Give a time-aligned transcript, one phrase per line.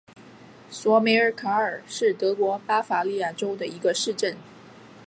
[0.71, 4.35] 索梅尔卡尔是德国巴伐利亚州的一个市镇。